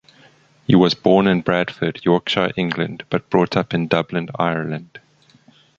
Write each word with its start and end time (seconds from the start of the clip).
He 0.65 0.73
was 0.75 0.95
born 0.95 1.27
in 1.27 1.41
Bradford, 1.41 2.01
Yorkshire, 2.03 2.51
England, 2.57 3.03
but 3.11 3.29
brought 3.29 3.55
up 3.55 3.71
in 3.71 3.87
Dublin, 3.87 4.29
Ireland. 4.39 4.99